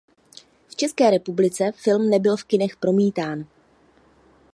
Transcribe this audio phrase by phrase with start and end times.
[0.67, 3.45] V České republice film nebyl v kinech promítán.